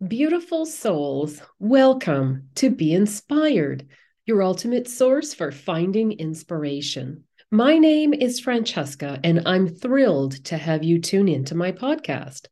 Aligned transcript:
Beautiful 0.00 0.66
souls, 0.66 1.40
welcome 1.60 2.48
to 2.56 2.70
Be 2.70 2.92
Inspired, 2.92 3.86
your 4.26 4.42
ultimate 4.42 4.88
source 4.88 5.32
for 5.32 5.52
finding 5.52 6.12
inspiration. 6.12 7.22
My 7.52 7.78
name 7.78 8.12
is 8.12 8.40
Francesca, 8.40 9.20
and 9.22 9.42
I'm 9.46 9.68
thrilled 9.68 10.44
to 10.46 10.56
have 10.56 10.82
you 10.82 11.00
tune 11.00 11.28
into 11.28 11.54
my 11.54 11.70
podcast. 11.70 12.48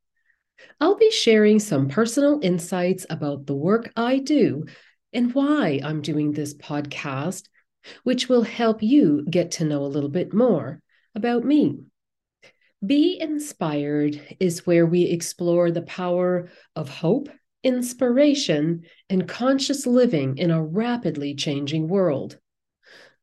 I'll 0.81 0.95
be 0.95 1.11
sharing 1.11 1.59
some 1.59 1.89
personal 1.89 2.39
insights 2.41 3.05
about 3.11 3.47
the 3.47 3.57
work 3.57 3.91
I 3.97 4.19
do 4.19 4.67
and 5.13 5.35
why 5.35 5.81
I'm 5.83 6.03
doing 6.03 6.31
this 6.31 6.55
podcast, 6.55 7.49
which 8.05 8.29
will 8.29 8.43
help 8.43 8.81
you 8.81 9.25
get 9.29 9.53
to 9.53 9.65
know 9.65 9.83
a 9.83 9.91
little 9.91 10.11
bit 10.11 10.33
more 10.33 10.81
about 11.17 11.45
me. 11.45 11.81
Be 12.85 13.19
Inspired 13.21 14.37
is 14.41 14.67
where 14.67 14.87
we 14.87 15.03
explore 15.03 15.71
the 15.71 15.83
power 15.83 16.49
of 16.75 16.89
hope 16.89 17.29
inspiration, 17.63 18.83
and 19.09 19.29
conscious 19.29 19.87
living 19.87 20.39
in 20.39 20.51
a 20.51 20.63
rapidly 20.63 21.35
changing 21.35 21.89
world. 21.89 22.39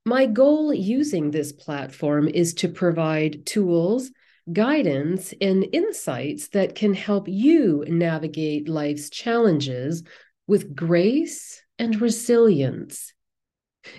My 0.06 0.26
goal 0.26 0.74
using 0.74 1.32
this 1.32 1.52
platform 1.52 2.28
is 2.28 2.54
to 2.56 2.70
provide 2.70 3.46
tools, 3.46 4.12
guidance, 4.52 5.34
and 5.42 5.66
insights 5.74 6.50
that 6.50 6.76
can 6.76 6.94
help 6.94 7.28
you 7.28 7.84
navigate 7.88 8.70
life's 8.70 9.10
challenges 9.10 10.04
with 10.48 10.76
grace 10.76 11.62
and 11.78 12.00
resilience. 12.00 13.14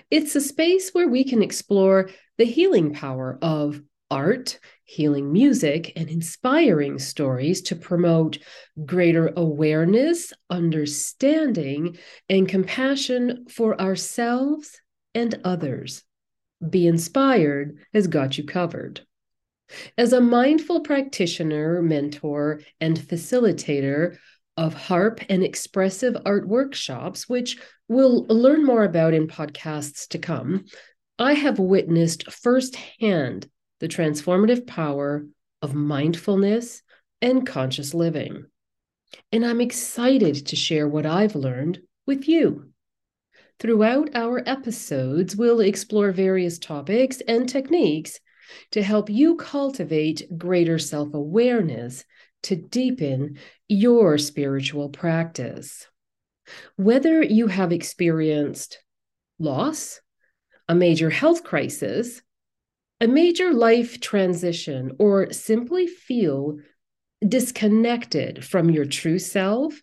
It's 0.09 0.35
a 0.35 0.41
space 0.41 0.91
where 0.91 1.07
we 1.07 1.23
can 1.23 1.43
explore 1.43 2.09
the 2.37 2.45
healing 2.45 2.93
power 2.93 3.37
of 3.41 3.81
art, 4.11 4.59
healing 4.83 5.31
music, 5.31 5.93
and 5.95 6.09
inspiring 6.09 6.99
stories 6.99 7.61
to 7.61 7.75
promote 7.75 8.39
greater 8.85 9.31
awareness, 9.35 10.33
understanding, 10.49 11.97
and 12.29 12.47
compassion 12.47 13.45
for 13.49 13.79
ourselves 13.79 14.81
and 15.13 15.39
others. 15.43 16.03
Be 16.67 16.87
Inspired 16.87 17.77
has 17.93 18.07
got 18.07 18.37
you 18.37 18.43
covered. 18.43 19.01
As 19.97 20.13
a 20.13 20.21
mindful 20.21 20.81
practitioner, 20.81 21.81
mentor, 21.81 22.61
and 22.81 22.99
facilitator 22.99 24.17
of 24.57 24.73
harp 24.73 25.21
and 25.29 25.43
expressive 25.43 26.17
art 26.25 26.47
workshops, 26.47 27.29
which 27.29 27.57
we'll 27.87 28.25
learn 28.25 28.65
more 28.65 28.83
about 28.83 29.13
in 29.13 29.27
podcasts 29.27 30.07
to 30.09 30.17
come, 30.17 30.65
I 31.17 31.33
have 31.33 31.59
witnessed 31.59 32.31
firsthand 32.31 33.47
the 33.79 33.87
transformative 33.87 34.67
power 34.67 35.25
of 35.61 35.73
mindfulness 35.73 36.81
and 37.21 37.45
conscious 37.45 37.93
living. 37.93 38.45
And 39.31 39.45
I'm 39.45 39.61
excited 39.61 40.47
to 40.47 40.55
share 40.55 40.87
what 40.87 41.05
I've 41.05 41.35
learned 41.35 41.81
with 42.05 42.27
you. 42.27 42.71
Throughout 43.59 44.15
our 44.15 44.41
episodes, 44.45 45.35
we'll 45.35 45.59
explore 45.59 46.11
various 46.11 46.59
topics 46.59 47.21
and 47.27 47.49
techniques 47.49 48.19
to 48.71 48.81
help 48.81 49.09
you 49.09 49.35
cultivate 49.35 50.37
greater 50.37 50.79
self 50.79 51.13
awareness 51.13 52.05
to 52.43 52.55
deepen 52.55 53.37
your 53.67 54.17
spiritual 54.17 54.89
practice. 54.89 55.87
Whether 56.77 57.21
you 57.21 57.47
have 57.47 57.71
experienced 57.71 58.81
loss, 59.39 59.99
a 60.67 60.75
major 60.75 61.09
health 61.09 61.43
crisis, 61.43 62.21
a 63.01 63.07
major 63.07 63.53
life 63.53 63.99
transition 64.01 64.91
or 64.99 65.31
simply 65.31 65.87
feel 65.87 66.57
disconnected 67.25 68.43
from 68.43 68.69
your 68.69 68.85
true 68.85 69.19
self, 69.19 69.81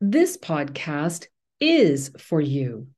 this 0.00 0.36
podcast 0.36 1.26
is 1.60 2.10
for 2.18 2.40
you. 2.40 2.88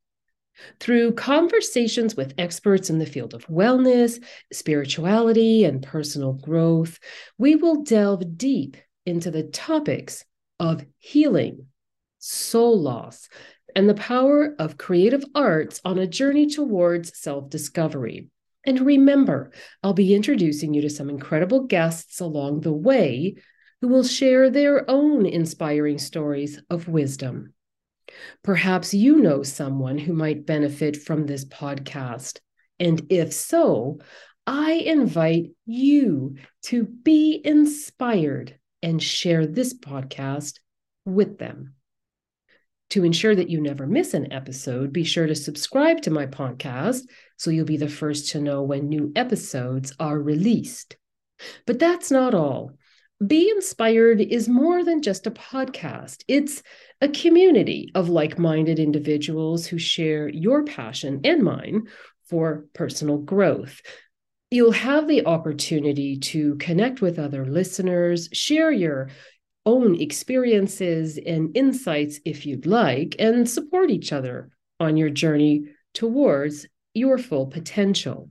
Through 0.81 1.15
conversations 1.15 2.15
with 2.15 2.35
experts 2.39 2.89
in 2.89 2.99
the 2.99 3.07
field 3.07 3.35
of 3.35 3.47
wellness, 3.47 4.23
spirituality, 4.53 5.65
and 5.65 5.83
personal 5.83 6.35
growth, 6.35 6.99
we 7.37 7.57
will 7.57 7.83
delve 7.83 8.39
deep 8.39 8.77
into 9.05 9.31
the 9.31 9.43
topics 9.43 10.25
of 10.61 10.85
healing, 10.99 11.67
soul 12.19 12.81
loss, 12.81 13.29
and 13.75 13.89
the 13.89 13.95
power 13.95 14.55
of 14.59 14.79
creative 14.79 15.25
arts 15.35 15.81
on 15.85 15.99
a 15.99 16.07
journey 16.07 16.47
towards 16.47 17.19
self 17.19 17.51
discovery. 17.51 18.29
And 18.65 18.81
remember, 18.81 19.51
I'll 19.83 19.93
be 19.93 20.15
introducing 20.15 20.75
you 20.75 20.83
to 20.83 20.91
some 20.91 21.11
incredible 21.11 21.65
guests 21.67 22.21
along 22.21 22.61
the 22.61 22.73
way 22.73 23.37
who 23.81 23.89
will 23.89 24.05
share 24.05 24.51
their 24.51 24.89
own 24.89 25.27
inspiring 25.27 25.99
stories 25.99 26.61
of 26.71 26.89
wisdom. 26.89 27.55
Perhaps 28.43 28.95
you 28.95 29.17
know 29.17 29.43
someone 29.43 29.99
who 29.99 30.13
might 30.13 30.47
benefit 30.47 30.97
from 30.97 31.27
this 31.27 31.45
podcast. 31.45 32.39
And 32.79 33.07
if 33.11 33.33
so, 33.33 33.99
I 34.47 34.73
invite 34.73 35.51
you 35.67 36.37
to 36.65 36.85
be 36.85 37.41
inspired 37.45 38.59
and 38.83 39.03
share 39.03 39.47
this 39.47 39.75
podcast 39.75 40.59
with 41.05 41.39
them. 41.39 41.75
To 42.93 43.05
ensure 43.05 43.35
that 43.35 43.49
you 43.49 43.59
never 43.59 43.87
miss 43.87 44.13
an 44.13 44.35
episode, 44.35 44.93
be 44.93 45.03
sure 45.03 45.27
to 45.27 45.35
subscribe 45.35 46.03
to 46.03 46.11
my 46.11 46.27
podcast 46.27 47.05
so 47.39 47.51
you'll 47.51 47.65
be 47.65 47.79
the 47.79 47.89
first 47.89 48.29
to 48.33 48.39
know 48.39 48.63
when 48.65 48.91
new 48.91 49.11
episodes 49.17 49.95
are 49.99 50.21
released. 50.21 50.99
But 51.67 51.79
that's 51.79 52.11
not 52.11 52.35
all. 52.35 52.73
Be 53.27 53.49
Inspired 53.49 54.21
is 54.21 54.47
more 54.47 54.85
than 54.85 55.01
just 55.01 55.27
a 55.27 55.31
podcast. 55.31 56.23
It's 56.29 56.63
a 57.01 57.09
community 57.09 57.91
of 57.95 58.11
like 58.11 58.39
minded 58.39 58.79
individuals 58.79 59.65
who 59.65 59.79
share 59.79 60.29
your 60.29 60.63
passion 60.63 61.23
and 61.25 61.43
mine 61.43 61.85
for 62.29 62.67
personal 62.75 63.17
growth. 63.17 63.81
You'll 64.51 64.73
have 64.73 65.09
the 65.09 65.25
opportunity 65.25 66.19
to 66.19 66.57
connect 66.57 67.01
with 67.01 67.19
other 67.19 67.47
listeners, 67.47 68.29
share 68.35 68.71
your 68.71 69.09
own 69.65 70.01
experiences 70.01 71.19
and 71.25 71.57
insights 71.57 72.21
if 72.25 72.47
you'd 72.47 72.67
like, 72.67 73.17
and 73.19 73.49
support 73.49 73.91
each 73.91 74.13
other 74.13 74.51
on 74.81 74.97
your 74.97 75.11
journey 75.11 75.67
towards 75.95 76.67
your 76.95 77.19
full 77.19 77.47
potential. 77.47 78.29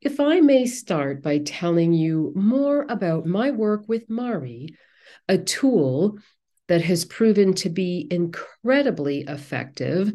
If 0.00 0.20
I 0.20 0.40
may 0.40 0.66
start 0.66 1.22
by 1.22 1.38
telling 1.38 1.92
you 1.92 2.32
more 2.34 2.86
about 2.88 3.26
my 3.26 3.50
work 3.50 3.84
with 3.88 4.08
Mari, 4.08 4.76
a 5.28 5.38
tool 5.38 6.18
that 6.68 6.82
has 6.82 7.04
proven 7.04 7.54
to 7.54 7.70
be 7.70 8.06
incredibly 8.10 9.20
effective. 9.20 10.12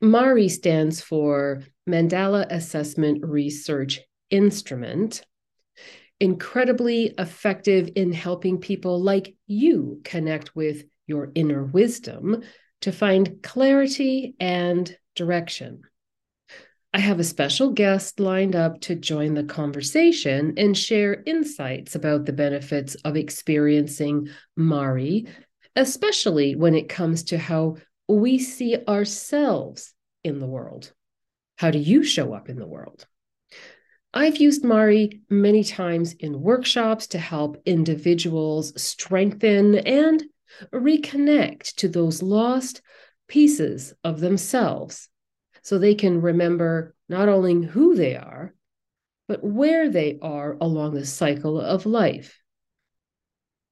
MARI 0.00 0.48
stands 0.48 1.00
for 1.00 1.62
Mandala 1.88 2.46
Assessment 2.50 3.24
Research 3.24 4.00
Instrument 4.30 5.24
incredibly 6.20 7.14
effective 7.18 7.90
in 7.96 8.12
helping 8.12 8.58
people 8.58 9.02
like 9.02 9.36
you 9.46 10.00
connect 10.04 10.54
with 10.54 10.84
your 11.06 11.30
inner 11.34 11.64
wisdom 11.64 12.42
to 12.80 12.92
find 12.92 13.42
clarity 13.42 14.34
and 14.38 14.96
direction. 15.14 15.82
I 16.92 16.98
have 16.98 17.18
a 17.18 17.24
special 17.24 17.70
guest 17.70 18.20
lined 18.20 18.54
up 18.54 18.80
to 18.82 18.94
join 18.94 19.34
the 19.34 19.42
conversation 19.42 20.54
and 20.56 20.78
share 20.78 21.22
insights 21.26 21.96
about 21.96 22.24
the 22.24 22.32
benefits 22.32 22.94
of 22.96 23.16
experiencing 23.16 24.28
Mari, 24.56 25.26
especially 25.74 26.54
when 26.54 26.76
it 26.76 26.88
comes 26.88 27.24
to 27.24 27.38
how 27.38 27.78
we 28.06 28.38
see 28.38 28.76
ourselves 28.86 29.92
in 30.22 30.38
the 30.38 30.46
world. 30.46 30.92
How 31.56 31.70
do 31.70 31.78
you 31.78 32.04
show 32.04 32.32
up 32.32 32.48
in 32.48 32.58
the 32.58 32.66
world? 32.66 33.06
I've 34.16 34.36
used 34.36 34.64
Mari 34.64 35.22
many 35.28 35.64
times 35.64 36.12
in 36.12 36.40
workshops 36.40 37.08
to 37.08 37.18
help 37.18 37.60
individuals 37.66 38.80
strengthen 38.80 39.74
and 39.74 40.22
reconnect 40.72 41.74
to 41.76 41.88
those 41.88 42.22
lost 42.22 42.80
pieces 43.26 43.92
of 44.04 44.20
themselves 44.20 45.08
so 45.62 45.78
they 45.78 45.96
can 45.96 46.20
remember 46.22 46.94
not 47.08 47.28
only 47.28 47.66
who 47.66 47.96
they 47.96 48.14
are, 48.14 48.54
but 49.26 49.42
where 49.42 49.88
they 49.90 50.20
are 50.22 50.56
along 50.60 50.94
the 50.94 51.04
cycle 51.04 51.60
of 51.60 51.84
life. 51.84 52.40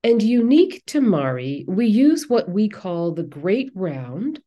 And 0.03 0.21
unique 0.21 0.83
to 0.87 1.01
Mari, 1.01 1.65
we 1.69 1.87
use 1.87 2.29
what 2.29 2.49
we 2.49 2.69
call 2.69 3.13
the 3.13 3.23
Great 3.23 3.71
Round 3.77 4.41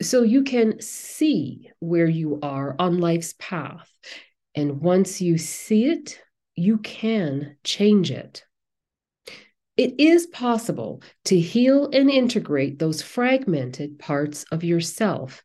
so 0.00 0.22
you 0.22 0.44
can 0.44 0.80
see 0.80 1.70
where 1.80 2.08
you 2.08 2.38
are 2.42 2.74
on 2.78 3.00
life's 3.00 3.34
path 3.38 3.90
and 4.54 4.80
once 4.80 5.20
you 5.20 5.38
see 5.38 5.86
it, 5.86 6.20
you 6.54 6.78
can 6.78 7.56
change 7.64 8.10
it. 8.10 8.44
It 9.76 9.98
is 9.98 10.26
possible 10.26 11.02
to 11.24 11.38
heal 11.38 11.90
and 11.92 12.08
integrate 12.08 12.78
those 12.78 13.02
fragmented 13.02 13.98
parts 13.98 14.44
of 14.52 14.62
yourself. 14.62 15.42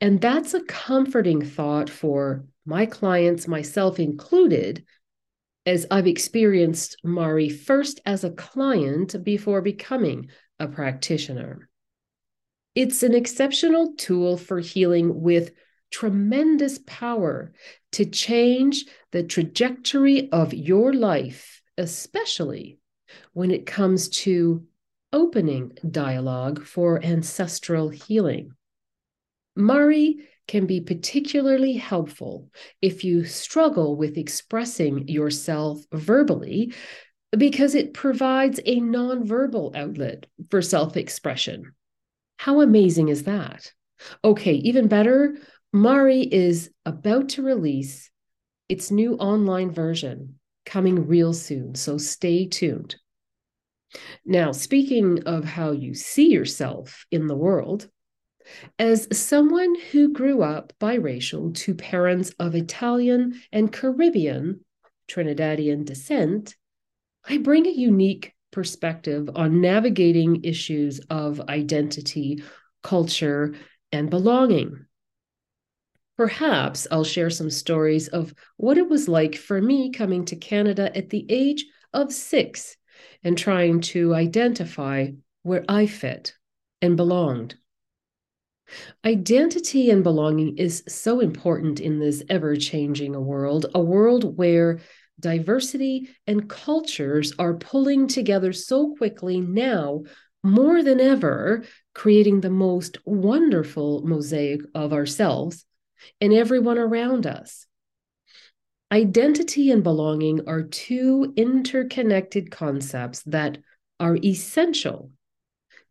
And 0.00 0.20
that's 0.20 0.52
a 0.54 0.62
comforting 0.64 1.42
thought 1.42 1.88
for 1.88 2.44
my 2.66 2.84
clients, 2.84 3.48
myself 3.48 3.98
included, 3.98 4.84
as 5.64 5.86
I've 5.90 6.06
experienced 6.06 6.98
Mari 7.04 7.48
first 7.48 8.00
as 8.04 8.24
a 8.24 8.30
client 8.30 9.22
before 9.24 9.62
becoming 9.62 10.28
a 10.58 10.68
practitioner. 10.68 11.68
It's 12.74 13.02
an 13.02 13.14
exceptional 13.14 13.94
tool 13.96 14.36
for 14.36 14.60
healing 14.60 15.22
with 15.22 15.52
tremendous 15.90 16.78
power 16.86 17.52
to 17.92 18.04
change 18.04 18.84
the 19.12 19.22
trajectory 19.22 20.30
of 20.30 20.52
your 20.54 20.92
life, 20.92 21.62
especially 21.76 22.78
when 23.32 23.50
it 23.50 23.66
comes 23.66 24.08
to 24.08 24.66
opening 25.12 25.72
dialogue 25.90 26.62
for 26.64 27.02
ancestral 27.04 27.88
healing. 27.88 28.52
Mari 29.56 30.28
can 30.46 30.66
be 30.66 30.80
particularly 30.80 31.74
helpful 31.74 32.50
if 32.80 33.04
you 33.04 33.24
struggle 33.24 33.96
with 33.96 34.16
expressing 34.16 35.08
yourself 35.08 35.80
verbally 35.92 36.72
because 37.36 37.74
it 37.74 37.92
provides 37.92 38.58
a 38.64 38.80
nonverbal 38.80 39.74
outlet 39.76 40.26
for 40.50 40.62
self 40.62 40.96
expression. 40.96 41.74
How 42.38 42.60
amazing 42.60 43.08
is 43.08 43.24
that? 43.24 43.72
Okay, 44.24 44.54
even 44.54 44.88
better, 44.88 45.36
Mari 45.78 46.22
is 46.22 46.70
about 46.84 47.28
to 47.28 47.42
release 47.42 48.10
its 48.68 48.90
new 48.90 49.14
online 49.14 49.70
version 49.70 50.34
coming 50.66 51.06
real 51.06 51.32
soon, 51.32 51.76
so 51.76 51.98
stay 51.98 52.46
tuned. 52.46 52.96
Now, 54.24 54.50
speaking 54.50 55.22
of 55.22 55.44
how 55.44 55.70
you 55.70 55.94
see 55.94 56.30
yourself 56.30 57.06
in 57.12 57.28
the 57.28 57.36
world, 57.36 57.88
as 58.76 59.06
someone 59.16 59.76
who 59.92 60.12
grew 60.12 60.42
up 60.42 60.72
biracial 60.80 61.54
to 61.58 61.74
parents 61.76 62.34
of 62.40 62.56
Italian 62.56 63.40
and 63.52 63.72
Caribbean, 63.72 64.64
Trinidadian 65.06 65.84
descent, 65.84 66.56
I 67.24 67.38
bring 67.38 67.68
a 67.68 67.70
unique 67.70 68.34
perspective 68.50 69.30
on 69.36 69.60
navigating 69.60 70.42
issues 70.42 70.98
of 71.08 71.40
identity, 71.42 72.42
culture, 72.82 73.54
and 73.92 74.10
belonging. 74.10 74.86
Perhaps 76.18 76.88
I'll 76.90 77.04
share 77.04 77.30
some 77.30 77.48
stories 77.48 78.08
of 78.08 78.34
what 78.56 78.76
it 78.76 78.88
was 78.88 79.06
like 79.06 79.36
for 79.36 79.62
me 79.62 79.92
coming 79.92 80.24
to 80.24 80.34
Canada 80.34 80.90
at 80.96 81.10
the 81.10 81.24
age 81.28 81.64
of 81.92 82.12
six 82.12 82.76
and 83.22 83.38
trying 83.38 83.80
to 83.82 84.16
identify 84.16 85.10
where 85.44 85.64
I 85.68 85.86
fit 85.86 86.34
and 86.82 86.96
belonged. 86.96 87.54
Identity 89.04 89.90
and 89.90 90.02
belonging 90.02 90.58
is 90.58 90.82
so 90.88 91.20
important 91.20 91.78
in 91.78 92.00
this 92.00 92.24
ever 92.28 92.56
changing 92.56 93.14
world, 93.24 93.66
a 93.72 93.80
world 93.80 94.36
where 94.36 94.80
diversity 95.20 96.08
and 96.26 96.50
cultures 96.50 97.32
are 97.38 97.54
pulling 97.54 98.08
together 98.08 98.52
so 98.52 98.96
quickly 98.96 99.40
now, 99.40 100.02
more 100.42 100.82
than 100.82 100.98
ever, 100.98 101.62
creating 101.94 102.40
the 102.40 102.50
most 102.50 102.98
wonderful 103.06 104.04
mosaic 104.04 104.62
of 104.74 104.92
ourselves 104.92 105.64
and 106.20 106.32
everyone 106.32 106.78
around 106.78 107.26
us. 107.26 107.66
Identity 108.90 109.70
and 109.70 109.82
belonging 109.82 110.48
are 110.48 110.62
two 110.62 111.32
interconnected 111.36 112.50
concepts 112.50 113.22
that 113.24 113.58
are 114.00 114.16
essential 114.16 115.10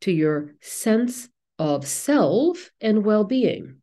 to 0.01 0.11
your 0.11 0.55
sense 0.61 1.29
of 1.59 1.87
self 1.87 2.71
and 2.81 3.05
well 3.05 3.23
being. 3.23 3.81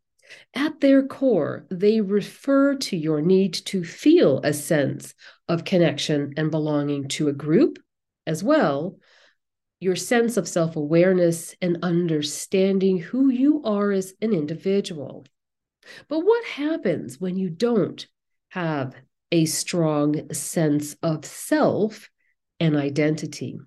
At 0.55 0.81
their 0.81 1.07
core, 1.07 1.67
they 1.71 2.01
refer 2.01 2.75
to 2.77 2.97
your 2.97 3.21
need 3.21 3.55
to 3.67 3.85
feel 3.85 4.41
a 4.43 4.53
sense 4.53 5.15
of 5.49 5.65
connection 5.65 6.35
and 6.37 6.51
belonging 6.51 7.09
to 7.09 7.29
a 7.29 7.33
group, 7.33 7.79
as 8.27 8.43
well 8.43 8.99
your 9.81 9.97
sense 9.97 10.39
of 10.39 10.49
self 10.49 10.77
awareness 10.77 11.55
and 11.61 11.79
understanding 11.83 12.99
who 12.99 13.29
you 13.29 13.63
are 13.65 13.93
as 13.93 14.15
an 14.23 14.33
individual. 14.33 15.27
But 16.09 16.21
what 16.21 16.45
happens 16.45 17.21
when 17.21 17.37
you 17.37 17.51
don't 17.51 18.07
have 18.49 18.95
a 19.33 19.45
strong 19.47 20.33
sense 20.33 20.97
of 21.03 21.25
self 21.25 22.11
and 22.61 22.77
identity? 22.77 23.59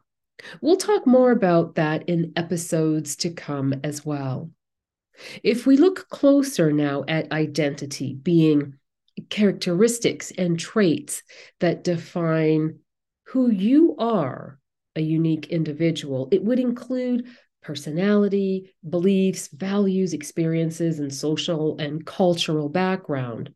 We'll 0.61 0.77
talk 0.77 1.07
more 1.07 1.31
about 1.31 1.75
that 1.75 2.07
in 2.09 2.33
episodes 2.35 3.15
to 3.17 3.29
come 3.31 3.73
as 3.83 4.05
well. 4.05 4.51
If 5.43 5.65
we 5.65 5.77
look 5.77 6.09
closer 6.09 6.71
now 6.71 7.03
at 7.07 7.31
identity 7.31 8.13
being 8.13 8.75
characteristics 9.29 10.31
and 10.37 10.59
traits 10.59 11.23
that 11.59 11.83
define 11.83 12.79
who 13.27 13.49
you 13.49 13.95
are, 13.97 14.59
a 14.95 15.01
unique 15.01 15.47
individual, 15.47 16.29
it 16.31 16.43
would 16.43 16.59
include 16.59 17.27
personality, 17.62 18.74
beliefs, 18.88 19.50
values, 19.50 20.13
experiences, 20.13 21.00
and 21.00 21.13
social 21.13 21.77
and 21.80 22.06
cultural 22.06 22.69
background. 22.69 23.54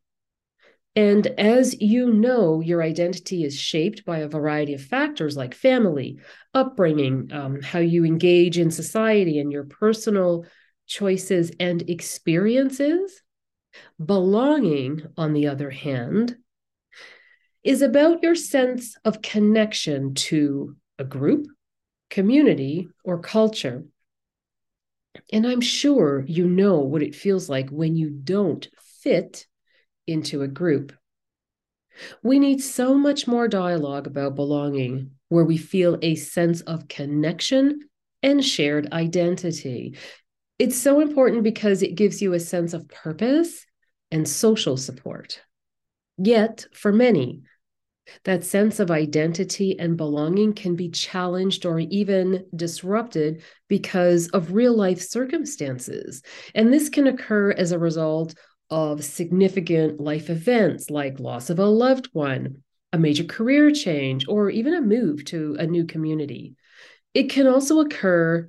And 0.94 1.26
as 1.26 1.80
you 1.80 2.12
know, 2.12 2.60
your 2.60 2.82
identity 2.82 3.44
is 3.44 3.58
shaped 3.58 4.04
by 4.04 4.18
a 4.18 4.28
variety 4.28 4.74
of 4.74 4.82
factors 4.82 5.36
like 5.36 5.54
family, 5.54 6.18
upbringing, 6.52 7.30
um, 7.32 7.62
how 7.62 7.78
you 7.78 8.04
engage 8.04 8.58
in 8.58 8.70
society, 8.70 9.38
and 9.38 9.50
your 9.50 9.64
personal 9.64 10.44
choices 10.86 11.50
and 11.58 11.88
experiences. 11.88 13.22
Belonging, 14.04 15.06
on 15.16 15.32
the 15.32 15.46
other 15.46 15.70
hand, 15.70 16.36
is 17.64 17.80
about 17.80 18.22
your 18.22 18.34
sense 18.34 18.96
of 19.04 19.22
connection 19.22 20.12
to 20.14 20.76
a 20.98 21.04
group, 21.04 21.46
community, 22.10 22.88
or 23.02 23.18
culture. 23.18 23.84
And 25.32 25.46
I'm 25.46 25.60
sure 25.60 26.24
you 26.26 26.46
know 26.46 26.80
what 26.80 27.02
it 27.02 27.14
feels 27.14 27.48
like 27.48 27.70
when 27.70 27.96
you 27.96 28.10
don't 28.10 28.66
fit 29.02 29.46
into 30.06 30.42
a 30.42 30.48
group. 30.48 30.92
We 32.22 32.38
need 32.38 32.60
so 32.60 32.94
much 32.94 33.26
more 33.26 33.48
dialogue 33.48 34.06
about 34.06 34.34
belonging, 34.34 35.12
where 35.28 35.44
we 35.44 35.56
feel 35.56 35.98
a 36.02 36.14
sense 36.14 36.60
of 36.62 36.88
connection 36.88 37.80
and 38.22 38.44
shared 38.44 38.92
identity. 38.92 39.96
It's 40.58 40.76
so 40.76 41.00
important 41.00 41.42
because 41.42 41.82
it 41.82 41.94
gives 41.94 42.22
you 42.22 42.32
a 42.32 42.40
sense 42.40 42.72
of 42.72 42.88
purpose 42.88 43.66
and 44.10 44.28
social 44.28 44.76
support. 44.76 45.40
Yet, 46.18 46.66
for 46.72 46.92
many, 46.92 47.42
that 48.24 48.44
sense 48.44 48.80
of 48.80 48.90
identity 48.90 49.78
and 49.78 49.96
belonging 49.96 50.52
can 50.52 50.76
be 50.76 50.88
challenged 50.88 51.64
or 51.64 51.78
even 51.78 52.44
disrupted 52.54 53.42
because 53.68 54.28
of 54.28 54.52
real 54.52 54.76
life 54.76 55.00
circumstances. 55.00 56.22
And 56.54 56.72
this 56.72 56.88
can 56.88 57.06
occur 57.06 57.52
as 57.52 57.72
a 57.72 57.78
result 57.78 58.34
of 58.70 59.04
significant 59.04 60.00
life 60.00 60.30
events 60.30 60.90
like 60.90 61.20
loss 61.20 61.50
of 61.50 61.58
a 61.58 61.66
loved 61.66 62.08
one, 62.12 62.62
a 62.92 62.98
major 62.98 63.24
career 63.24 63.70
change, 63.70 64.26
or 64.28 64.50
even 64.50 64.74
a 64.74 64.80
move 64.80 65.24
to 65.26 65.56
a 65.58 65.66
new 65.66 65.84
community. 65.84 66.56
It 67.14 67.30
can 67.30 67.46
also 67.46 67.80
occur 67.80 68.48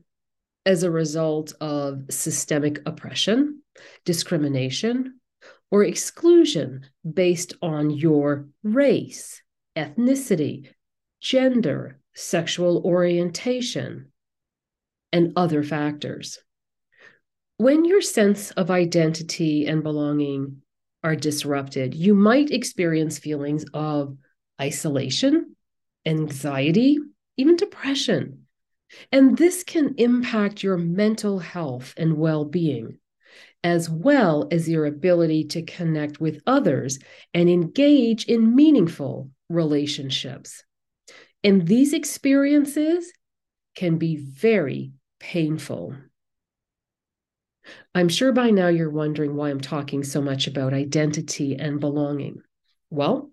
as 0.66 0.84
a 0.84 0.92
result 0.92 1.54
of 1.60 2.06
systemic 2.10 2.82
oppression, 2.86 3.62
discrimination, 4.06 5.20
or 5.72 5.84
exclusion 5.84 6.86
based 7.12 7.54
on 7.62 7.90
your 7.90 8.48
race, 8.64 9.42
ethnicity, 9.76 10.68
gender, 11.22 12.00
sexual 12.14 12.84
orientation, 12.86 14.12
and 15.12 15.34
other 15.36 15.64
factors. 15.64 16.40
When 17.58 17.86
your 17.86 18.02
sense 18.02 18.52
of 18.52 18.72
identity 18.72 19.66
and 19.68 19.84
belonging 19.84 20.62
are 21.04 21.16
disrupted, 21.16 21.94
you 21.94 22.16
might 22.16 22.52
experience 22.52 23.20
feelings 23.20 23.66
of 23.74 24.18
isolation, 24.62 25.56
anxiety, 26.06 26.98
even 27.38 27.56
depression. 27.56 28.46
And 29.12 29.38
this 29.38 29.64
can 29.64 29.96
impact 29.98 30.64
your 30.64 30.78
mental 30.78 31.40
health 31.40 31.94
and 31.98 32.18
well 32.18 32.46
being, 32.46 33.00
as 33.64 33.90
well 33.90 34.48
as 34.52 34.68
your 34.68 34.86
ability 34.86 35.46
to 35.46 35.62
connect 35.62 36.20
with 36.20 36.42
others 36.46 37.00
and 37.34 37.50
engage 37.50 38.26
in 38.26 38.56
meaningful 38.56 39.30
relationships. 39.50 40.64
And 41.44 41.68
these 41.68 41.94
experiences 41.94 43.12
can 43.76 43.98
be 43.98 44.18
very 44.18 44.94
painful. 45.20 45.96
I'm 47.96 48.10
sure 48.10 48.32
by 48.32 48.50
now 48.50 48.68
you're 48.68 48.90
wondering 48.90 49.36
why 49.36 49.50
I'm 49.50 49.62
talking 49.62 50.04
so 50.04 50.22
much 50.22 50.48
about 50.48 50.74
identity 50.74 51.56
and 51.56 51.80
belonging. 51.80 52.42
Well, 52.90 53.32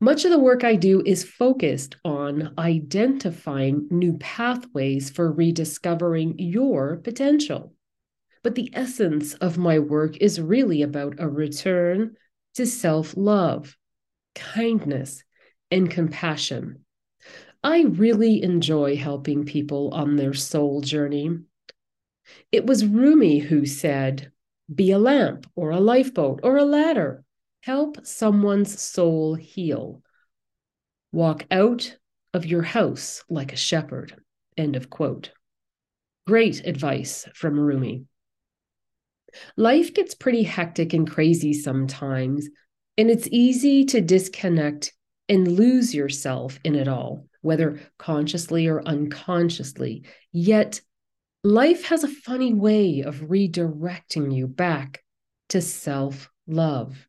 much 0.00 0.24
of 0.24 0.30
the 0.30 0.38
work 0.38 0.64
I 0.64 0.76
do 0.76 1.02
is 1.04 1.24
focused 1.24 1.96
on 2.04 2.54
identifying 2.56 3.88
new 3.90 4.16
pathways 4.18 5.10
for 5.10 5.32
rediscovering 5.32 6.36
your 6.38 6.98
potential. 6.98 7.74
But 8.42 8.54
the 8.54 8.70
essence 8.72 9.34
of 9.34 9.58
my 9.58 9.78
work 9.78 10.16
is 10.18 10.40
really 10.40 10.82
about 10.82 11.16
a 11.18 11.28
return 11.28 12.16
to 12.54 12.66
self 12.66 13.16
love, 13.16 13.76
kindness, 14.34 15.24
and 15.70 15.90
compassion. 15.90 16.84
I 17.62 17.82
really 17.82 18.42
enjoy 18.42 18.96
helping 18.96 19.44
people 19.44 19.90
on 19.92 20.16
their 20.16 20.34
soul 20.34 20.80
journey. 20.80 21.38
It 22.52 22.66
was 22.66 22.86
Rumi 22.86 23.38
who 23.38 23.66
said, 23.66 24.32
Be 24.72 24.92
a 24.92 24.98
lamp 24.98 25.46
or 25.56 25.70
a 25.70 25.80
lifeboat 25.80 26.40
or 26.42 26.56
a 26.56 26.64
ladder. 26.64 27.24
Help 27.62 28.06
someone's 28.06 28.80
soul 28.80 29.34
heal. 29.34 30.02
Walk 31.10 31.46
out 31.50 31.96
of 32.32 32.46
your 32.46 32.62
house 32.62 33.24
like 33.28 33.52
a 33.52 33.56
shepherd. 33.56 34.14
End 34.56 34.76
of 34.76 34.90
quote. 34.90 35.32
Great 36.26 36.64
advice 36.66 37.26
from 37.34 37.58
Rumi. 37.58 38.04
Life 39.56 39.94
gets 39.94 40.14
pretty 40.14 40.42
hectic 40.42 40.92
and 40.92 41.08
crazy 41.08 41.52
sometimes, 41.52 42.48
and 42.96 43.10
it's 43.10 43.28
easy 43.30 43.84
to 43.86 44.00
disconnect 44.00 44.92
and 45.28 45.46
lose 45.46 45.94
yourself 45.94 46.58
in 46.64 46.74
it 46.74 46.88
all, 46.88 47.26
whether 47.42 47.80
consciously 47.98 48.66
or 48.66 48.82
unconsciously. 48.82 50.04
Yet, 50.32 50.80
life 51.44 51.84
has 51.86 52.04
a 52.04 52.08
funny 52.08 52.54
way 52.54 53.02
of 53.02 53.16
redirecting 53.16 54.34
you 54.34 54.46
back 54.46 55.04
to 55.50 55.60
self 55.60 56.30
love. 56.46 57.06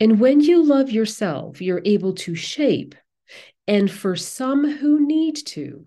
And 0.00 0.20
when 0.20 0.40
you 0.40 0.64
love 0.64 0.90
yourself, 0.90 1.60
you're 1.60 1.82
able 1.84 2.14
to 2.14 2.34
shape, 2.34 2.94
and 3.66 3.90
for 3.90 4.16
some 4.16 4.78
who 4.78 5.06
need 5.06 5.36
to, 5.46 5.86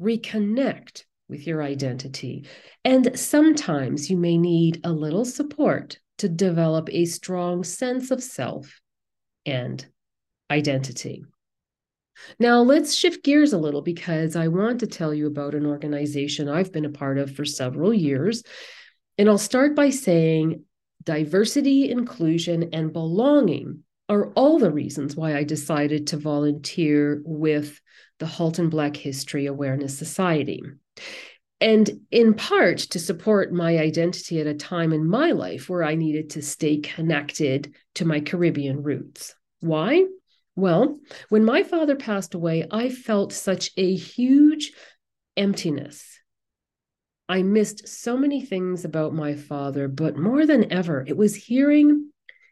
reconnect 0.00 1.04
with 1.28 1.46
your 1.46 1.62
identity. 1.62 2.46
And 2.84 3.18
sometimes 3.18 4.10
you 4.10 4.16
may 4.16 4.38
need 4.38 4.80
a 4.84 4.92
little 4.92 5.24
support 5.24 5.98
to 6.18 6.28
develop 6.28 6.88
a 6.90 7.04
strong 7.04 7.64
sense 7.64 8.10
of 8.10 8.22
self 8.22 8.80
and 9.44 9.86
identity. 10.50 11.24
Now, 12.38 12.62
let's 12.62 12.94
shift 12.94 13.24
gears 13.24 13.52
a 13.52 13.58
little 13.58 13.82
because 13.82 14.36
I 14.36 14.48
want 14.48 14.80
to 14.80 14.86
tell 14.86 15.12
you 15.12 15.26
about 15.26 15.54
an 15.54 15.66
organization 15.66 16.48
I've 16.48 16.72
been 16.72 16.86
a 16.86 16.90
part 16.90 17.18
of 17.18 17.34
for 17.34 17.44
several 17.44 17.92
years. 17.92 18.42
And 19.18 19.28
I'll 19.28 19.38
start 19.38 19.76
by 19.76 19.90
saying 19.90 20.64
diversity, 21.04 21.90
inclusion, 21.90 22.70
and 22.72 22.92
belonging 22.92 23.82
are 24.08 24.30
all 24.32 24.58
the 24.58 24.70
reasons 24.70 25.16
why 25.16 25.36
I 25.36 25.44
decided 25.44 26.08
to 26.08 26.16
volunteer 26.16 27.20
with 27.24 27.80
the 28.18 28.26
Halton 28.26 28.70
Black 28.70 28.96
History 28.96 29.46
Awareness 29.46 29.98
Society. 29.98 30.62
And 31.60 31.88
in 32.10 32.34
part 32.34 32.78
to 32.78 32.98
support 32.98 33.52
my 33.52 33.78
identity 33.78 34.40
at 34.40 34.46
a 34.46 34.54
time 34.54 34.92
in 34.92 35.08
my 35.08 35.32
life 35.32 35.68
where 35.68 35.82
I 35.82 35.94
needed 35.94 36.30
to 36.30 36.42
stay 36.42 36.78
connected 36.78 37.74
to 37.94 38.04
my 38.04 38.20
Caribbean 38.20 38.82
roots. 38.82 39.34
Why? 39.60 40.04
Well, 40.54 40.98
when 41.28 41.44
my 41.44 41.62
father 41.62 41.96
passed 41.96 42.34
away, 42.34 42.66
I 42.70 42.90
felt 42.90 43.32
such 43.32 43.70
a 43.76 43.94
huge 43.94 44.72
emptiness. 45.36 46.18
I 47.28 47.42
missed 47.42 47.88
so 47.88 48.16
many 48.16 48.44
things 48.44 48.84
about 48.84 49.12
my 49.12 49.34
father, 49.34 49.88
but 49.88 50.16
more 50.16 50.46
than 50.46 50.72
ever, 50.72 51.04
it 51.06 51.16
was 51.16 51.34
hearing 51.34 52.10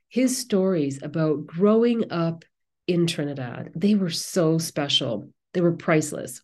his 0.08 0.36
stories 0.36 1.02
about 1.02 1.46
growing 1.46 2.10
up 2.10 2.44
in 2.86 3.06
Trinidad. 3.06 3.70
They 3.74 3.94
were 3.94 4.10
so 4.10 4.58
special, 4.58 5.30
they 5.52 5.60
were 5.60 5.72
priceless. 5.72 6.42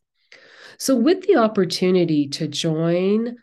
So, 0.78 0.96
with 0.96 1.26
the 1.26 1.36
opportunity 1.36 2.28
to 2.28 2.48
join 2.48 3.36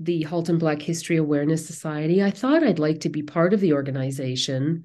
the 0.00 0.22
Halton 0.22 0.58
Black 0.58 0.82
History 0.82 1.16
Awareness 1.16 1.66
Society, 1.66 2.22
I 2.22 2.30
thought 2.30 2.64
I'd 2.64 2.78
like 2.78 3.00
to 3.00 3.08
be 3.08 3.22
part 3.22 3.54
of 3.54 3.60
the 3.60 3.72
organization 3.72 4.84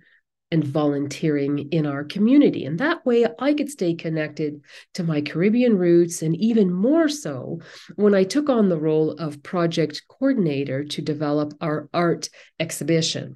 and 0.50 0.64
volunteering 0.64 1.70
in 1.72 1.86
our 1.86 2.04
community. 2.04 2.66
And 2.66 2.80
that 2.80 3.06
way 3.06 3.26
I 3.40 3.54
could 3.54 3.70
stay 3.70 3.96
connected 3.96 4.62
to 4.94 5.04
my 5.04 5.22
Caribbean 5.22 5.78
roots, 5.78 6.22
and 6.22 6.36
even 6.38 6.74
more 6.74 7.10
so 7.10 7.60
when 7.96 8.16
I 8.16 8.24
took 8.24 8.50
on 8.50 8.70
the 8.70 8.80
role 8.80 9.12
of 9.12 9.44
project 9.44 10.04
coordinator 10.08 10.86
to 10.86 11.02
develop 11.02 11.54
our 11.60 11.90
art 11.94 12.30
exhibition 12.60 13.36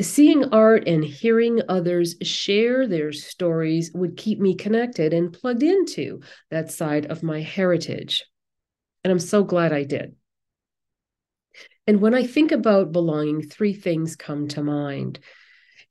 seeing 0.00 0.52
art 0.52 0.86
and 0.86 1.04
hearing 1.04 1.60
others 1.68 2.16
share 2.22 2.86
their 2.86 3.12
stories 3.12 3.90
would 3.94 4.16
keep 4.16 4.38
me 4.38 4.54
connected 4.54 5.12
and 5.12 5.32
plugged 5.32 5.62
into 5.62 6.20
that 6.50 6.70
side 6.70 7.06
of 7.06 7.22
my 7.22 7.40
heritage. 7.40 8.24
And 9.04 9.10
I'm 9.10 9.18
so 9.18 9.44
glad 9.44 9.72
I 9.72 9.84
did. 9.84 10.14
And 11.86 12.00
when 12.00 12.14
I 12.14 12.24
think 12.24 12.52
about 12.52 12.92
belonging, 12.92 13.42
three 13.42 13.72
things 13.72 14.16
come 14.16 14.48
to 14.48 14.62
mind 14.62 15.20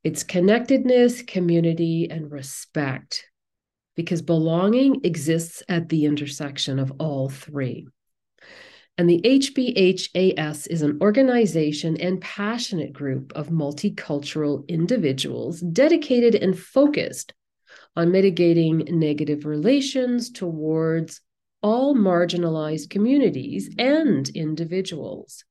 it's 0.02 0.24
connectedness, 0.24 1.24
community, 1.24 2.10
and 2.10 2.32
respect, 2.32 3.28
because 3.96 4.22
belonging 4.22 5.02
exists 5.04 5.62
at 5.68 5.90
the 5.90 6.06
intersection 6.06 6.80
of 6.80 6.94
all 7.00 7.28
three. 7.28 7.88
And 9.00 9.10
the 9.10 9.22
HBHAS 9.24 10.68
is 10.70 10.82
an 10.82 10.98
organization 11.00 11.96
and 12.02 12.20
passionate 12.20 12.92
group 12.92 13.32
of 13.34 13.48
multicultural 13.48 14.68
individuals 14.68 15.62
dedicated 15.62 16.36
and 16.36 16.60
focused 16.60 17.34
on 17.96 18.12
mitigating 18.12 18.80
negative 18.90 19.46
relations 19.46 20.30
towards 20.30 21.22
all 21.64 21.96
marginalized 21.96 22.90
communities 22.90 23.74
and 23.80 24.28
individuals. 24.28 25.46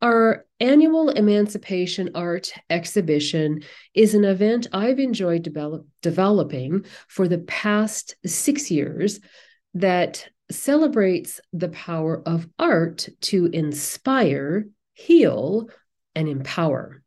Our 0.00 0.46
annual 0.58 1.10
Emancipation 1.10 2.12
Art 2.14 2.50
exhibition 2.70 3.60
is 3.92 4.14
an 4.14 4.24
event 4.24 4.68
I've 4.72 5.00
enjoyed 5.00 5.42
develop, 5.42 5.86
developing 6.00 6.86
for 7.08 7.28
the 7.28 7.40
past 7.40 8.14
six 8.24 8.70
years 8.70 9.20
that 9.74 10.26
celebrates 10.50 11.40
the 11.52 11.68
power 11.68 12.22
of 12.26 12.48
art 12.58 13.08
to 13.20 13.46
inspire, 13.46 14.66
heal, 14.94 15.68
and 16.14 16.28
empower. 16.28 17.02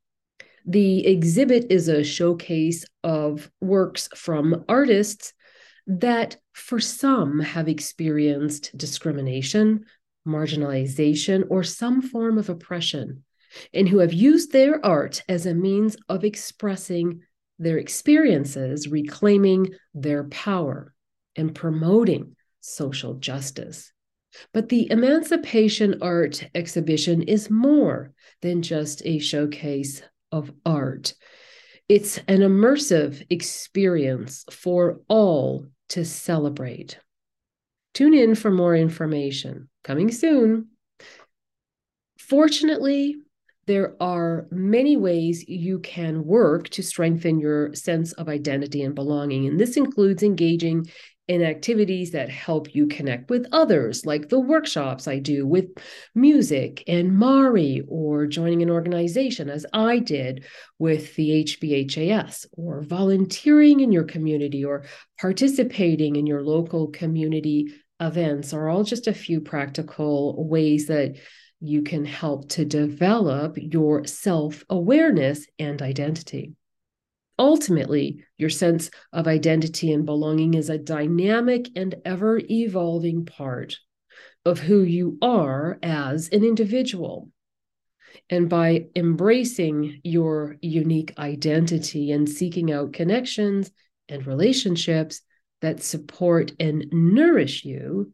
The 0.66 1.06
exhibit 1.06 1.68
is 1.70 1.90
a 1.90 2.04
showcase 2.04 2.86
of 3.04 3.52
works 3.60 4.08
from 4.16 4.64
artists 4.70 5.34
that, 5.88 6.38
for 6.54 6.80
some, 6.80 7.40
have 7.40 7.68
experienced 7.68 8.76
discrimination, 8.78 9.86
marginalization, 10.26 11.44
or 11.50 11.64
some 11.64 12.02
form 12.02 12.38
of 12.38 12.50
oppression, 12.50 13.24
and 13.74 13.90
who 13.90 14.00
have 14.00 14.14
used 14.14 14.52
their 14.52 14.84
art 14.86 15.22
as 15.28 15.46
a 15.46 15.54
means 15.54 15.98
of 16.08 16.24
expressing 16.24 17.22
their 17.60 17.78
experiences, 17.78 18.88
reclaiming 18.88 19.70
their 19.94 20.24
power, 20.26 20.94
and 21.36 21.54
promoting 21.54 22.36
social 22.64 23.16
justice. 23.16 23.92
But 24.54 24.70
the 24.70 24.90
Emancipation 24.90 26.02
Art 26.02 26.48
exhibition 26.56 27.22
is 27.24 27.50
more 27.50 28.14
than 28.42 28.62
just 28.62 29.02
a 29.06 29.20
showcase 29.20 30.02
of 30.32 30.52
art. 30.66 31.14
It's 31.88 32.18
an 32.28 32.40
immersive 32.40 33.26
experience 33.30 34.46
for 34.50 35.02
all 35.08 35.68
to 35.90 36.06
celebrate. 36.06 36.98
Tune 37.94 38.14
in 38.14 38.34
for 38.34 38.50
more 38.50 38.76
information. 38.76 39.70
Coming 39.84 40.10
soon. 40.10 40.70
Fortunately, 42.18 43.18
there 43.66 43.96
are 44.02 44.48
many 44.52 44.98
ways 44.98 45.48
you 45.48 45.80
can 45.80 46.26
work 46.26 46.70
to 46.70 46.84
strengthen 46.84 47.40
your 47.40 47.74
sense 47.74 48.12
of 48.14 48.28
identity 48.28 48.82
and 48.82 48.96
belonging. 48.96 49.48
And 49.48 49.60
this 49.60 49.78
includes 49.78 50.24
engaging 50.24 50.86
in 51.30 51.42
activities 51.42 52.12
that 52.12 52.30
help 52.30 52.76
you 52.76 52.86
connect 52.88 53.30
with 53.30 53.48
others, 53.54 54.06
like 54.06 54.28
the 54.28 54.40
workshops 54.40 55.08
I 55.08 55.20
do 55.20 55.48
with 55.48 55.68
music 56.14 56.84
and 56.86 57.18
Mari, 57.18 57.82
or 57.88 58.28
joining 58.28 58.62
an 58.62 58.70
organization, 58.70 59.50
as 59.50 59.66
I 59.72 60.00
did 60.00 60.44
with 60.80 61.16
the 61.16 61.46
HBHAS, 61.46 62.48
or 62.58 62.82
volunteering 62.82 63.80
in 63.80 63.94
your 63.94 64.04
community, 64.04 64.66
or 64.66 64.84
participating 65.18 66.18
in 66.18 66.28
your 66.28 66.44
local 66.44 66.88
community 66.88 67.68
events, 68.02 68.54
are 68.54 68.68
all 68.68 68.84
just 68.84 69.08
a 69.08 69.14
few 69.14 69.40
practical 69.40 70.46
ways 70.50 70.88
that 70.88 71.16
you 71.64 71.82
can 71.82 72.04
help 72.04 72.50
to 72.50 72.66
develop 72.66 73.58
your 73.58 74.06
self 74.06 74.66
awareness 74.70 75.48
and 75.58 75.82
identity. 75.82 76.54
Ultimately, 77.40 78.26
your 78.38 78.50
sense 78.50 78.92
of 79.14 79.28
identity 79.28 79.94
and 79.94 80.06
belonging 80.06 80.56
is 80.56 80.70
a 80.70 80.78
dynamic 80.78 81.70
and 81.76 81.96
ever 82.04 82.38
evolving 82.38 83.26
part 83.26 83.78
of 84.46 84.60
who 84.60 84.82
you 84.82 85.18
are 85.22 85.80
as 85.82 86.28
an 86.30 86.44
individual. 86.44 87.30
And 88.30 88.50
by 88.50 88.88
embracing 88.96 90.02
your 90.04 90.58
unique 90.62 91.18
identity 91.18 92.12
and 92.12 92.28
seeking 92.28 92.74
out 92.74 92.92
connections 92.92 93.72
and 94.10 94.28
relationships 94.28 95.22
that 95.62 95.82
support 95.82 96.52
and 96.60 96.86
nourish 96.92 97.64
you, 97.64 98.12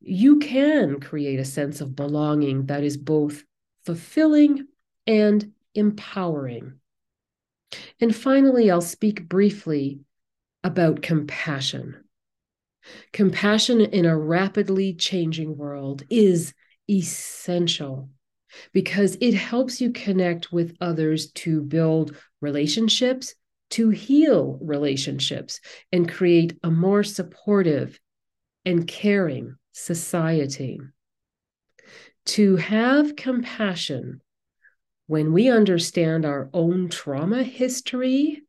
you 0.00 0.38
can 0.38 1.00
create 1.00 1.38
a 1.38 1.44
sense 1.44 1.80
of 1.80 1.96
belonging 1.96 2.66
that 2.66 2.82
is 2.82 2.96
both 2.96 3.44
fulfilling 3.84 4.66
and 5.06 5.52
empowering. 5.74 6.74
And 8.00 8.14
finally, 8.14 8.70
I'll 8.70 8.80
speak 8.80 9.28
briefly 9.28 10.00
about 10.64 11.02
compassion. 11.02 12.04
Compassion 13.12 13.80
in 13.80 14.06
a 14.06 14.16
rapidly 14.16 14.94
changing 14.94 15.56
world 15.56 16.02
is 16.08 16.54
essential 16.88 18.08
because 18.72 19.16
it 19.20 19.34
helps 19.34 19.80
you 19.80 19.92
connect 19.92 20.52
with 20.52 20.76
others 20.80 21.30
to 21.32 21.62
build 21.62 22.16
relationships, 22.40 23.34
to 23.70 23.90
heal 23.90 24.58
relationships, 24.60 25.60
and 25.92 26.10
create 26.10 26.58
a 26.62 26.70
more 26.70 27.04
supportive 27.04 28.00
and 28.64 28.88
caring 28.88 29.56
society. 29.72 30.80
To 32.26 32.56
have 32.56 33.16
compassion 33.16 34.20
when 35.06 35.32
we 35.32 35.48
understand 35.48 36.24
our 36.24 36.48
own 36.52 36.88
trauma 36.88 37.42
history, 37.42 38.42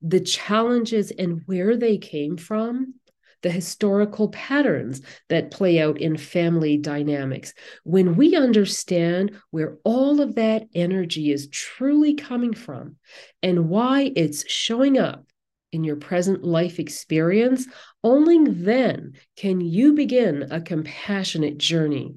the 0.00 0.20
challenges 0.20 1.10
and 1.10 1.42
where 1.46 1.76
they 1.76 1.98
came 1.98 2.36
from, 2.36 2.94
the 3.42 3.50
historical 3.50 4.28
patterns 4.28 5.00
that 5.28 5.50
play 5.50 5.80
out 5.80 6.00
in 6.00 6.16
family 6.16 6.76
dynamics. 6.76 7.54
When 7.84 8.16
we 8.16 8.36
understand 8.36 9.36
where 9.50 9.78
all 9.84 10.20
of 10.20 10.34
that 10.36 10.64
energy 10.74 11.30
is 11.30 11.48
truly 11.48 12.14
coming 12.14 12.52
from 12.52 12.96
and 13.42 13.68
why 13.68 14.12
it's 14.14 14.48
showing 14.50 14.98
up 14.98 15.24
in 15.72 15.84
your 15.84 15.96
present 15.96 16.44
life 16.44 16.78
experience, 16.78 17.66
only 18.02 18.44
then 18.52 19.12
can 19.36 19.60
you 19.60 19.92
begin 19.92 20.48
a 20.50 20.60
compassionate 20.60 21.58
journey 21.58 22.16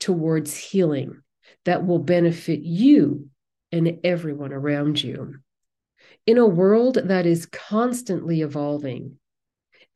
towards 0.00 0.56
healing 0.56 1.22
that 1.64 1.86
will 1.86 1.98
benefit 1.98 2.60
you 2.60 3.28
and 3.72 3.98
everyone 4.04 4.52
around 4.52 5.02
you. 5.02 5.34
In 6.26 6.38
a 6.38 6.46
world 6.46 6.98
that 7.04 7.26
is 7.26 7.46
constantly 7.46 8.42
evolving, 8.42 9.18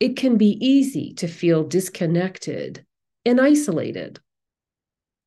it 0.01 0.17
can 0.17 0.37
be 0.37 0.59
easy 0.61 1.15
to 1.15 1.29
feel 1.29 1.65
disconnected 1.65 2.85
and 3.25 3.41
isolated. 3.41 4.19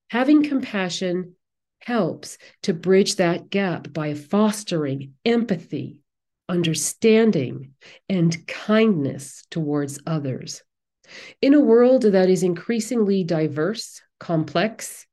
Having 0.10 0.44
compassion 0.44 1.36
helps 1.80 2.38
to 2.64 2.74
bridge 2.74 3.16
that 3.16 3.50
gap 3.50 3.92
by 3.94 4.14
fostering 4.14 5.14
empathy, 5.24 6.00
understanding, 6.48 7.74
and 8.10 8.46
kindness 8.48 9.44
towards 9.50 10.00
others. 10.06 10.64
In 11.42 11.54
a 11.54 11.60
world 11.60 12.04
that 12.04 12.30
is 12.30 12.44
increasingly 12.44 13.24
diverse, 13.24 14.02
complex, 14.20 15.06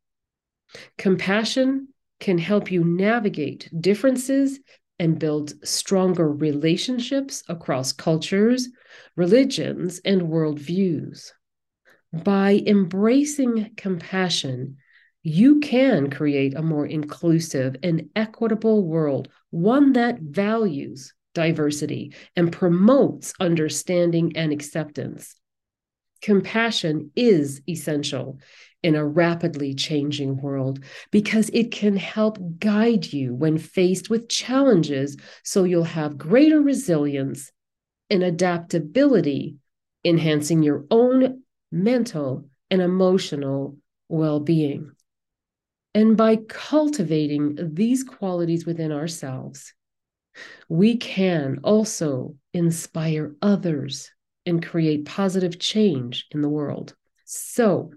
compassion 0.99 1.89
can 2.21 2.39
help 2.39 2.71
you 2.71 2.85
navigate 2.85 3.71
differences 3.81 4.61
and 4.99 5.19
build 5.19 5.53
stronger 5.67 6.31
relationships 6.31 7.43
across 7.49 7.93
cultures, 7.93 8.69
religions, 9.17 10.01
and 10.05 10.23
worldviews. 10.23 11.33
By 12.13 12.63
embracing 12.67 13.73
compassion, 13.77 14.77
you 15.23 15.61
can 15.61 16.11
create 16.11 16.55
a 16.55 16.63
more 16.63 16.87
inclusive 16.87 17.77
and 17.83 18.11
equitable 18.15 18.87
world, 18.87 19.29
one 19.51 19.95
that 19.95 20.21
values 20.21 21.15
diversity 21.35 22.15
and 22.37 22.53
promotes 22.53 23.33
understanding 23.41 24.37
and 24.37 24.53
acceptance. 24.53 25.35
Compassion 26.21 27.11
is 27.17 27.63
essential 27.69 28.39
in 28.83 28.95
a 28.95 29.07
rapidly 29.07 29.75
changing 29.75 30.41
world 30.41 30.81
because 31.11 31.51
it 31.53 31.71
can 31.71 31.97
help 31.97 32.39
guide 32.59 33.13
you 33.13 33.35
when 33.35 33.59
faced 33.59 34.11
with 34.11 34.29
challenges 34.29 35.17
so 35.45 35.65
you'll 35.65 35.85
have 35.85 36.19
greater 36.19 36.61
resilience 36.61 37.51
and 38.11 38.23
adaptability, 38.23 39.57
enhancing 40.05 40.63
your 40.63 40.85
own 40.91 41.43
mental 41.71 42.49
and 42.71 42.83
emotional 42.83 43.77
well 44.09 44.41
being. 44.41 44.93
And 45.95 46.17
by 46.17 46.37
cultivating 46.37 47.59
these 47.75 48.03
qualities 48.03 48.65
within 48.65 48.93
ourselves, 48.93 49.75
we 50.69 50.97
can 50.97 51.61
also 51.63 52.37
inspire 52.55 53.35
others 53.43 54.11
and 54.47 54.65
create 54.65 55.05
positive 55.05 55.59
change 55.59 56.27
in 56.31 56.43
the 56.43 56.49
world. 56.49 56.95
So, 57.25 57.93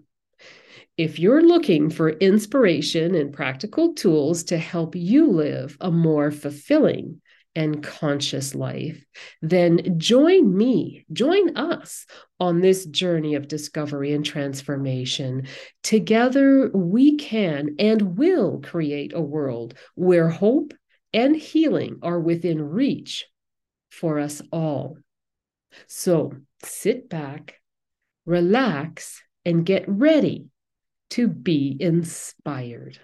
if 0.97 1.19
you're 1.19 1.43
looking 1.43 1.89
for 1.89 2.09
inspiration 2.09 3.15
and 3.15 3.33
practical 3.33 3.93
tools 3.93 4.45
to 4.45 4.57
help 4.57 4.95
you 4.95 5.29
live 5.29 5.77
a 5.81 5.91
more 5.91 6.31
fulfilling 6.31 7.21
and 7.55 7.81
conscious 7.81 8.53
life, 8.53 9.03
then 9.41 9.97
join 9.97 10.55
me, 10.55 11.05
join 11.11 11.55
us 11.57 12.05
on 12.39 12.59
this 12.59 12.85
journey 12.85 13.35
of 13.35 13.47
discovery 13.47 14.13
and 14.13 14.25
transformation. 14.25 15.47
Together, 15.83 16.69
we 16.73 17.17
can 17.17 17.75
and 17.79 18.17
will 18.17 18.61
create 18.61 19.13
a 19.13 19.21
world 19.21 19.73
where 19.95 20.29
hope 20.29 20.73
and 21.15 21.33
healing 21.33 21.97
are 22.03 22.19
within 22.19 22.61
reach 22.61 23.25
for 23.89 24.19
us 24.19 24.41
all. 24.51 24.97
So 25.87 26.33
sit 26.61 27.09
back, 27.09 27.61
relax, 28.25 29.23
and 29.45 29.65
get 29.65 29.85
ready 29.87 30.49
to 31.11 31.29
be 31.29 31.77
inspired. 31.79 32.99